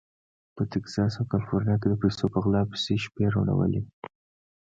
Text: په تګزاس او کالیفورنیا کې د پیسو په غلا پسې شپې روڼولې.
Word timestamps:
په 0.55 0.61
تګزاس 0.71 1.13
او 1.19 1.25
کالیفورنیا 1.31 1.75
کې 1.81 1.87
د 1.89 1.95
پیسو 2.03 2.25
په 2.33 2.39
غلا 2.43 2.61
پسې 2.69 2.95
شپې 3.03 3.25
روڼولې. 3.35 3.81